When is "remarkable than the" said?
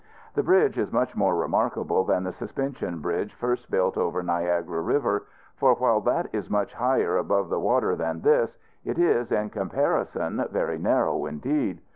1.35-2.31